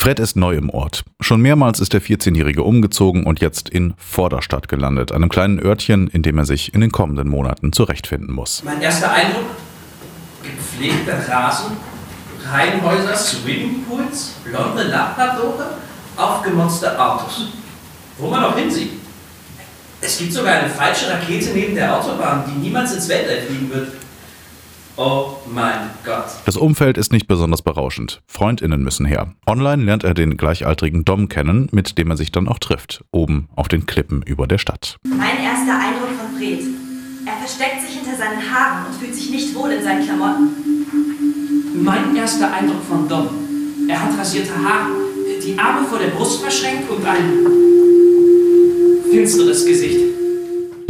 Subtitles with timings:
[0.00, 1.04] Fred ist neu im Ort.
[1.20, 6.22] Schon mehrmals ist der 14-Jährige umgezogen und jetzt in Vorderstadt gelandet, einem kleinen Örtchen, in
[6.22, 8.62] dem er sich in den kommenden Monaten zurechtfinden muss.
[8.64, 9.44] Mein erster Eindruck:
[10.42, 11.76] gepflegter Rasen,
[12.50, 15.74] Reihenhäuser, Swimmingpools, blonde Labradore,
[16.16, 17.48] aufgemotzte Autos.
[18.16, 18.92] Wo man auch hinsieht.
[20.00, 23.92] Es gibt sogar eine falsche Rakete neben der Autobahn, die niemals ins Weltall fliegen wird.
[25.02, 26.26] Oh mein Gott.
[26.44, 28.20] Das Umfeld ist nicht besonders berauschend.
[28.26, 29.32] Freundinnen müssen her.
[29.46, 33.48] Online lernt er den gleichaltrigen Dom kennen, mit dem er sich dann auch trifft, oben
[33.56, 34.98] auf den Klippen über der Stadt.
[35.04, 36.60] Mein erster Eindruck von Fred.
[37.24, 40.48] Er versteckt sich hinter seinen Haaren und fühlt sich nicht wohl in seinen Klamotten.
[41.82, 43.28] Mein erster Eindruck von Dom.
[43.88, 44.90] Er hat rasierte Haare,
[45.42, 47.46] die Arme vor der Brust verschränkt und ein
[49.10, 50.19] finsteres Gesicht.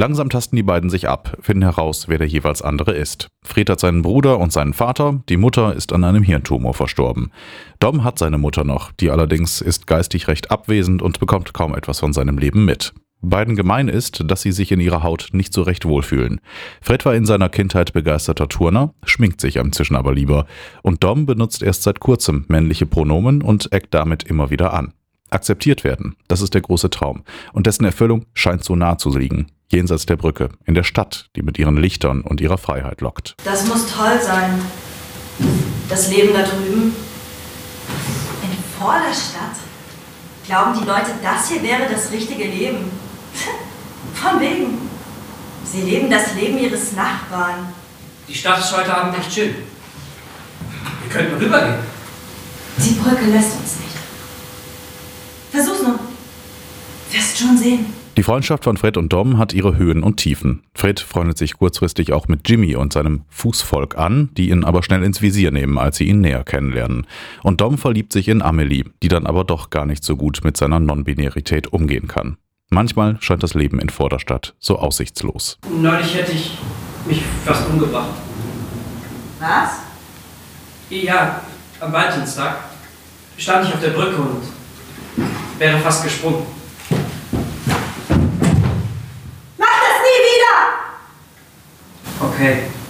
[0.00, 3.28] Langsam tasten die beiden sich ab, finden heraus, wer der jeweils andere ist.
[3.42, 7.30] Fred hat seinen Bruder und seinen Vater, die Mutter ist an einem Hirntumor verstorben.
[7.80, 12.00] Dom hat seine Mutter noch, die allerdings ist geistig recht abwesend und bekommt kaum etwas
[12.00, 12.94] von seinem Leben mit.
[13.20, 16.40] Beiden gemein ist, dass sie sich in ihrer Haut nicht so recht wohlfühlen.
[16.80, 20.46] Fred war in seiner Kindheit begeisterter Turner, schminkt sich inzwischen aber lieber.
[20.80, 24.94] Und Dom benutzt erst seit kurzem männliche Pronomen und eckt damit immer wieder an.
[25.28, 27.22] Akzeptiert werden, das ist der große Traum.
[27.52, 31.42] Und dessen Erfüllung scheint so nah zu liegen jenseits der Brücke, in der Stadt, die
[31.42, 33.34] mit ihren Lichtern und ihrer Freiheit lockt.
[33.44, 34.60] Das muss toll sein.
[35.88, 36.94] Das Leben da drüben.
[38.42, 39.56] In Vorderstadt.
[40.46, 42.90] Glauben die Leute, das hier wäre das richtige Leben?
[44.14, 44.78] Von wegen.
[45.64, 47.72] Sie leben das Leben ihres Nachbarn.
[48.28, 49.54] Die Stadt ist heute Abend echt schön.
[51.02, 51.78] Wir könnten rübergehen.
[52.78, 53.96] Die Brücke lässt uns nicht.
[55.52, 55.98] Versuch's nur.
[57.10, 57.99] Wirst schon sehen.
[58.20, 60.62] Die Freundschaft von Fred und Dom hat ihre Höhen und Tiefen.
[60.74, 65.02] Fred freundet sich kurzfristig auch mit Jimmy und seinem Fußvolk an, die ihn aber schnell
[65.04, 67.06] ins Visier nehmen, als sie ihn näher kennenlernen.
[67.42, 70.58] Und Dom verliebt sich in Amelie, die dann aber doch gar nicht so gut mit
[70.58, 72.36] seiner Non-Binarität umgehen kann.
[72.68, 75.58] Manchmal scheint das Leben in Vorderstadt so aussichtslos.
[75.80, 76.58] Neulich hätte ich
[77.06, 78.10] mich fast umgebracht.
[79.38, 79.78] Was?
[80.90, 81.40] Ja,
[81.80, 82.58] am Valentinstag
[83.38, 84.42] stand ich auf der Brücke und
[85.58, 86.59] wäre fast gesprungen.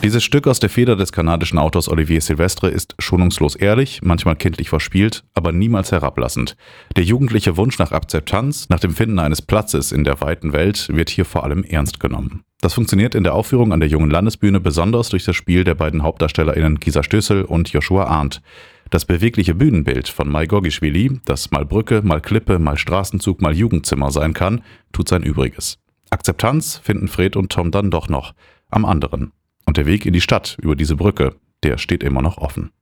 [0.03, 4.69] Dieses Stück aus der Feder des kanadischen Autors Olivier Silvestre ist schonungslos ehrlich, manchmal kindlich
[4.69, 6.57] verspielt, aber niemals herablassend.
[6.97, 11.11] Der jugendliche Wunsch nach Akzeptanz, nach dem Finden eines Platzes in der weiten Welt wird
[11.11, 12.45] hier vor allem ernst genommen.
[12.61, 16.03] Das funktioniert in der Aufführung an der Jungen Landesbühne besonders durch das Spiel der beiden
[16.03, 18.43] HauptdarstellerInnen Gisa Stößel und Joshua Arndt.
[18.91, 24.11] Das bewegliche Bühnenbild von Mai Gogischwili, das mal Brücke, mal Klippe, mal Straßenzug, mal Jugendzimmer
[24.11, 24.63] sein kann,
[24.93, 25.79] tut sein Übriges.
[26.11, 28.35] Akzeptanz finden Fred und Tom dann doch noch
[28.71, 29.33] am anderen.
[29.71, 32.73] Und der Weg in die Stadt über diese Brücke, der steht immer noch offen.